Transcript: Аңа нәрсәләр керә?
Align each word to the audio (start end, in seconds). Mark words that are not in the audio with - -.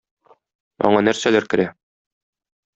Аңа 0.89 1.03
нәрсәләр 1.09 1.49
керә? 1.55 1.69